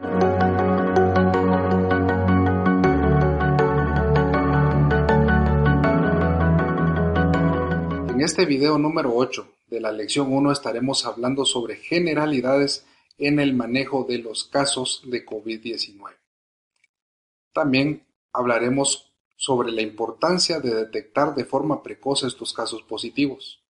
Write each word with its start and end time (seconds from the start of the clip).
En 0.00 0.10
este 8.20 8.46
video 8.46 8.78
número 8.78 9.14
8 9.14 9.48
de 9.68 9.80
la 9.80 9.90
lección 9.90 10.32
1 10.32 10.52
estaremos 10.52 11.04
hablando 11.04 11.44
sobre 11.44 11.76
generalidades 11.76 12.86
en 13.16 13.40
el 13.40 13.54
manejo 13.54 14.04
de 14.04 14.18
los 14.18 14.44
casos 14.44 15.02
de 15.06 15.26
COVID-19. 15.26 16.16
También 17.52 18.06
hablaremos 18.32 19.12
sobre 19.36 19.72
la 19.72 19.82
importancia 19.82 20.60
de 20.60 20.74
detectar 20.74 21.34
de 21.34 21.44
forma 21.44 21.82
precoz 21.82 22.22
estos 22.22 22.52
casos 22.52 22.82
positivos, 22.82 23.64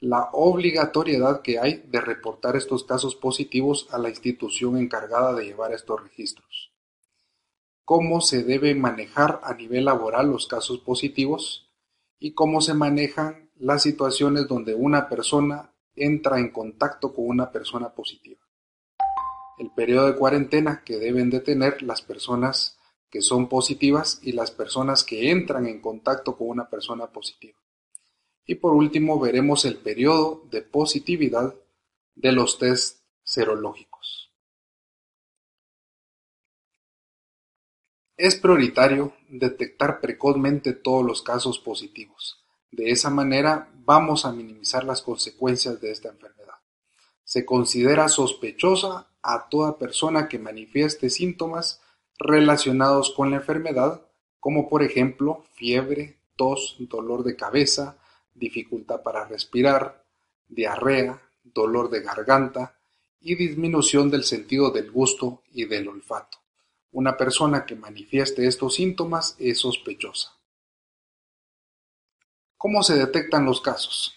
la 0.00 0.30
obligatoriedad 0.32 1.42
que 1.42 1.58
hay 1.58 1.82
de 1.88 2.00
reportar 2.00 2.54
estos 2.54 2.84
casos 2.84 3.16
positivos 3.16 3.88
a 3.90 3.98
la 3.98 4.08
institución 4.08 4.76
encargada 4.76 5.34
de 5.34 5.46
llevar 5.46 5.72
estos 5.72 6.00
registros, 6.00 6.72
cómo 7.84 8.20
se 8.20 8.44
debe 8.44 8.74
manejar 8.74 9.40
a 9.42 9.54
nivel 9.54 9.86
laboral 9.86 10.30
los 10.30 10.46
casos 10.46 10.78
positivos 10.78 11.68
y 12.18 12.32
cómo 12.32 12.60
se 12.60 12.74
manejan 12.74 13.50
las 13.56 13.82
situaciones 13.82 14.46
donde 14.46 14.74
una 14.74 15.08
persona 15.08 15.72
entra 15.96 16.38
en 16.38 16.50
contacto 16.50 17.12
con 17.12 17.26
una 17.26 17.50
persona 17.50 17.90
positiva. 17.90 18.40
El 19.58 19.70
periodo 19.72 20.06
de 20.06 20.16
cuarentena 20.16 20.82
que 20.84 20.98
deben 20.98 21.30
de 21.30 21.40
tener 21.40 21.82
las 21.82 22.02
personas 22.02 22.78
que 23.10 23.20
son 23.20 23.48
positivas 23.48 24.20
y 24.22 24.32
las 24.32 24.52
personas 24.52 25.02
que 25.02 25.30
entran 25.30 25.66
en 25.66 25.80
contacto 25.80 26.36
con 26.36 26.48
una 26.48 26.68
persona 26.68 27.06
positiva. 27.08 27.58
Y 28.50 28.54
por 28.54 28.72
último 28.72 29.20
veremos 29.20 29.66
el 29.66 29.76
periodo 29.76 30.42
de 30.50 30.62
positividad 30.62 31.54
de 32.14 32.32
los 32.32 32.58
test 32.58 33.02
serológicos. 33.22 34.32
Es 38.16 38.36
prioritario 38.36 39.12
detectar 39.28 40.00
precozmente 40.00 40.72
todos 40.72 41.04
los 41.04 41.20
casos 41.20 41.58
positivos. 41.58 42.42
De 42.70 42.90
esa 42.90 43.10
manera 43.10 43.70
vamos 43.84 44.24
a 44.24 44.32
minimizar 44.32 44.82
las 44.82 45.02
consecuencias 45.02 45.78
de 45.82 45.90
esta 45.90 46.08
enfermedad. 46.08 46.56
Se 47.24 47.44
considera 47.44 48.08
sospechosa 48.08 49.08
a 49.20 49.50
toda 49.50 49.76
persona 49.76 50.26
que 50.26 50.38
manifieste 50.38 51.10
síntomas 51.10 51.82
relacionados 52.18 53.12
con 53.14 53.30
la 53.30 53.36
enfermedad, 53.36 54.08
como 54.40 54.70
por 54.70 54.82
ejemplo 54.82 55.44
fiebre, 55.52 56.18
tos, 56.34 56.76
dolor 56.78 57.24
de 57.24 57.36
cabeza, 57.36 57.98
dificultad 58.38 59.02
para 59.02 59.26
respirar, 59.26 60.04
diarrea, 60.46 61.22
dolor 61.42 61.90
de 61.90 62.00
garganta 62.00 62.78
y 63.20 63.34
disminución 63.34 64.10
del 64.10 64.24
sentido 64.24 64.70
del 64.70 64.90
gusto 64.90 65.42
y 65.50 65.64
del 65.64 65.88
olfato. 65.88 66.38
Una 66.90 67.16
persona 67.16 67.66
que 67.66 67.74
manifieste 67.74 68.46
estos 68.46 68.74
síntomas 68.74 69.36
es 69.38 69.58
sospechosa. 69.58 70.38
¿Cómo 72.56 72.82
se 72.82 72.96
detectan 72.96 73.44
los 73.44 73.60
casos? 73.60 74.14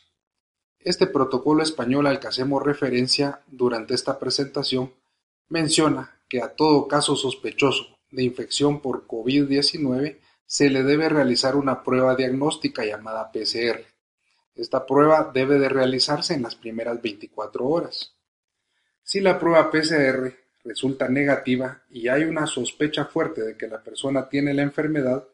Este 0.79 1.05
protocolo 1.05 1.61
español 1.61 2.07
al 2.07 2.19
que 2.19 2.27
hacemos 2.27 2.63
referencia 2.63 3.43
durante 3.47 3.93
esta 3.93 4.17
presentación 4.17 4.93
menciona 5.47 6.21
que 6.27 6.41
a 6.41 6.55
todo 6.55 6.87
caso 6.87 7.15
sospechoso 7.15 7.95
de 8.09 8.23
infección 8.23 8.81
por 8.81 9.05
COVID-19 9.05 10.19
se 10.45 10.69
le 10.69 10.83
debe 10.83 11.07
realizar 11.09 11.55
una 11.55 11.83
prueba 11.83 12.15
diagnóstica 12.15 12.83
llamada 12.83 13.31
PCR. 13.31 13.85
Esta 14.61 14.85
prueba 14.85 15.31
debe 15.33 15.57
de 15.57 15.69
realizarse 15.69 16.35
en 16.35 16.43
las 16.43 16.53
primeras 16.53 17.01
24 17.01 17.67
horas. 17.67 18.15
Si 19.01 19.19
la 19.19 19.39
prueba 19.39 19.71
PCR 19.71 20.35
resulta 20.63 21.09
negativa 21.09 21.81
y 21.89 22.09
hay 22.09 22.25
una 22.25 22.45
sospecha 22.45 23.05
fuerte 23.05 23.41
de 23.41 23.57
que 23.57 23.67
la 23.67 23.81
persona 23.81 24.29
tiene 24.29 24.53
la 24.53 24.61
enfermedad, 24.61 25.27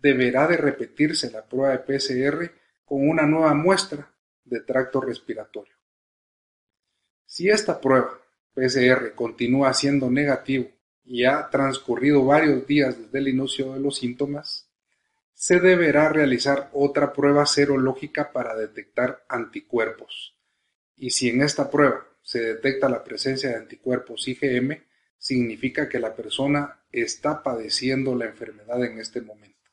deberá 0.00 0.46
de 0.46 0.58
repetirse 0.58 1.28
la 1.32 1.44
prueba 1.44 1.70
de 1.70 1.78
PCR 1.78 2.52
con 2.84 3.08
una 3.08 3.26
nueva 3.26 3.52
muestra 3.52 4.14
de 4.44 4.60
tracto 4.60 5.00
respiratorio. 5.00 5.74
Si 7.26 7.48
esta 7.48 7.80
prueba 7.80 8.16
PCR 8.54 9.12
continúa 9.16 9.74
siendo 9.74 10.08
negativo 10.08 10.70
y 11.04 11.24
ha 11.24 11.50
transcurrido 11.50 12.24
varios 12.24 12.64
días 12.64 12.96
desde 12.96 13.18
el 13.18 13.26
inicio 13.26 13.72
de 13.72 13.80
los 13.80 13.96
síntomas, 13.96 14.67
se 15.38 15.60
deberá 15.60 16.08
realizar 16.08 16.68
otra 16.72 17.12
prueba 17.12 17.46
serológica 17.46 18.32
para 18.32 18.56
detectar 18.56 19.24
anticuerpos. 19.28 20.36
Y 20.96 21.10
si 21.10 21.28
en 21.28 21.42
esta 21.42 21.70
prueba 21.70 22.08
se 22.22 22.40
detecta 22.40 22.88
la 22.88 23.04
presencia 23.04 23.50
de 23.50 23.54
anticuerpos 23.54 24.26
IgM, 24.26 24.84
significa 25.16 25.88
que 25.88 26.00
la 26.00 26.16
persona 26.16 26.80
está 26.90 27.44
padeciendo 27.44 28.16
la 28.16 28.24
enfermedad 28.24 28.84
en 28.84 28.98
este 28.98 29.20
momento. 29.20 29.70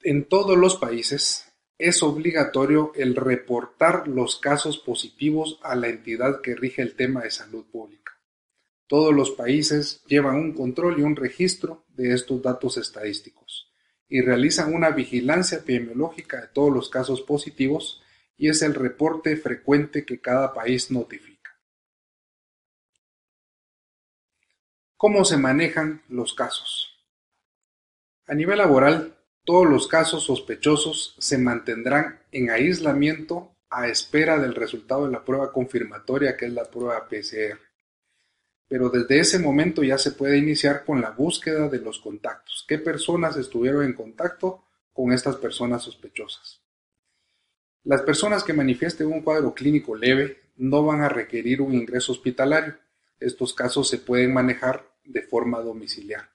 En 0.00 0.28
todos 0.30 0.56
los 0.56 0.76
países 0.76 1.52
es 1.76 2.02
obligatorio 2.02 2.92
el 2.94 3.14
reportar 3.14 4.08
los 4.08 4.40
casos 4.40 4.78
positivos 4.78 5.60
a 5.62 5.76
la 5.76 5.88
entidad 5.88 6.40
que 6.40 6.56
rige 6.56 6.80
el 6.80 6.96
tema 6.96 7.20
de 7.20 7.30
salud 7.30 7.66
pública. 7.70 8.07
Todos 8.88 9.14
los 9.14 9.32
países 9.32 10.02
llevan 10.06 10.36
un 10.36 10.54
control 10.54 10.98
y 10.98 11.02
un 11.02 11.14
registro 11.14 11.84
de 11.88 12.14
estos 12.14 12.40
datos 12.40 12.78
estadísticos 12.78 13.70
y 14.08 14.22
realizan 14.22 14.72
una 14.72 14.90
vigilancia 14.90 15.58
epidemiológica 15.58 16.40
de 16.40 16.48
todos 16.48 16.72
los 16.72 16.88
casos 16.88 17.20
positivos 17.20 18.02
y 18.38 18.48
es 18.48 18.62
el 18.62 18.74
reporte 18.74 19.36
frecuente 19.36 20.06
que 20.06 20.22
cada 20.22 20.54
país 20.54 20.90
notifica. 20.90 21.50
¿Cómo 24.96 25.26
se 25.26 25.36
manejan 25.36 26.02
los 26.08 26.32
casos? 26.32 26.98
A 28.26 28.34
nivel 28.34 28.56
laboral, 28.56 29.18
todos 29.44 29.68
los 29.68 29.86
casos 29.86 30.24
sospechosos 30.24 31.14
se 31.18 31.36
mantendrán 31.36 32.22
en 32.32 32.48
aislamiento 32.48 33.54
a 33.68 33.86
espera 33.88 34.38
del 34.38 34.54
resultado 34.54 35.04
de 35.04 35.12
la 35.12 35.26
prueba 35.26 35.52
confirmatoria 35.52 36.38
que 36.38 36.46
es 36.46 36.52
la 36.54 36.64
prueba 36.64 37.06
PCR 37.06 37.67
pero 38.68 38.90
desde 38.90 39.18
ese 39.18 39.38
momento 39.38 39.82
ya 39.82 39.96
se 39.96 40.12
puede 40.12 40.36
iniciar 40.36 40.84
con 40.84 41.00
la 41.00 41.10
búsqueda 41.10 41.68
de 41.68 41.80
los 41.80 41.98
contactos. 41.98 42.64
¿Qué 42.68 42.78
personas 42.78 43.36
estuvieron 43.36 43.84
en 43.84 43.94
contacto 43.94 44.64
con 44.92 45.12
estas 45.12 45.36
personas 45.36 45.82
sospechosas? 45.82 46.60
Las 47.84 48.02
personas 48.02 48.44
que 48.44 48.52
manifiesten 48.52 49.06
un 49.06 49.22
cuadro 49.22 49.54
clínico 49.54 49.96
leve 49.96 50.42
no 50.56 50.84
van 50.84 51.00
a 51.00 51.08
requerir 51.08 51.62
un 51.62 51.72
ingreso 51.72 52.12
hospitalario. 52.12 52.74
Estos 53.18 53.54
casos 53.54 53.88
se 53.88 53.98
pueden 53.98 54.34
manejar 54.34 54.84
de 55.04 55.22
forma 55.22 55.60
domiciliar. 55.60 56.28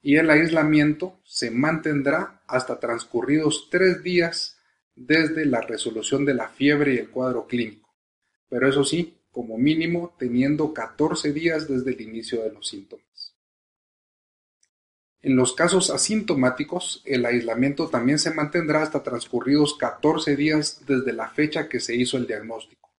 Y 0.00 0.16
el 0.16 0.30
aislamiento 0.30 1.18
se 1.24 1.50
mantendrá 1.50 2.42
hasta 2.46 2.78
transcurridos 2.78 3.68
tres 3.70 4.02
días 4.02 4.58
desde 4.94 5.44
la 5.44 5.60
resolución 5.60 6.24
de 6.24 6.34
la 6.34 6.48
fiebre 6.48 6.94
y 6.94 6.98
el 6.98 7.10
cuadro 7.10 7.46
clínico. 7.46 7.92
Pero 8.48 8.68
eso 8.68 8.84
sí, 8.84 9.19
como 9.30 9.58
mínimo 9.58 10.14
teniendo 10.18 10.72
14 10.72 11.32
días 11.32 11.68
desde 11.68 11.92
el 11.92 12.00
inicio 12.00 12.42
de 12.42 12.52
los 12.52 12.68
síntomas. 12.68 13.34
En 15.22 15.36
los 15.36 15.52
casos 15.52 15.90
asintomáticos, 15.90 17.02
el 17.04 17.26
aislamiento 17.26 17.88
también 17.88 18.18
se 18.18 18.32
mantendrá 18.32 18.82
hasta 18.82 19.02
transcurridos 19.02 19.76
14 19.76 20.34
días 20.34 20.82
desde 20.86 21.12
la 21.12 21.28
fecha 21.28 21.68
que 21.68 21.78
se 21.78 21.94
hizo 21.94 22.16
el 22.16 22.26
diagnóstico. 22.26 22.90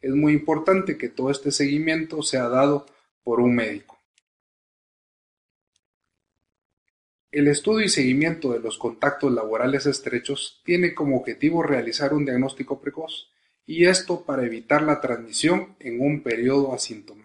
Es 0.00 0.12
muy 0.12 0.34
importante 0.34 0.96
que 0.96 1.08
todo 1.08 1.30
este 1.30 1.50
seguimiento 1.50 2.22
sea 2.22 2.48
dado 2.48 2.86
por 3.24 3.40
un 3.40 3.54
médico. 3.54 3.98
El 7.32 7.48
estudio 7.48 7.84
y 7.84 7.88
seguimiento 7.88 8.52
de 8.52 8.60
los 8.60 8.78
contactos 8.78 9.32
laborales 9.32 9.86
estrechos 9.86 10.62
tiene 10.64 10.94
como 10.94 11.16
objetivo 11.16 11.64
realizar 11.64 12.14
un 12.14 12.24
diagnóstico 12.24 12.80
precoz 12.80 13.32
y 13.66 13.86
esto 13.86 14.24
para 14.24 14.44
evitar 14.44 14.82
la 14.82 15.00
transmisión 15.00 15.74
en 15.80 16.00
un 16.00 16.22
periodo 16.22 16.74
asintomático. 16.74 17.23